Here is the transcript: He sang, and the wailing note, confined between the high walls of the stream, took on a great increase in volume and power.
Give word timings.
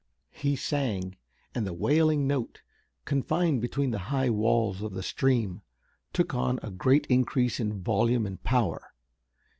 He 0.31 0.55
sang, 0.55 1.15
and 1.53 1.63
the 1.63 1.73
wailing 1.75 2.25
note, 2.25 2.63
confined 3.05 3.61
between 3.61 3.91
the 3.91 3.99
high 4.09 4.31
walls 4.31 4.81
of 4.81 4.93
the 4.95 5.03
stream, 5.03 5.61
took 6.11 6.33
on 6.33 6.59
a 6.63 6.71
great 6.71 7.05
increase 7.05 7.59
in 7.59 7.83
volume 7.83 8.25
and 8.25 8.41
power. 8.43 8.95